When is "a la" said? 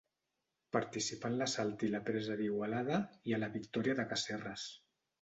3.39-3.55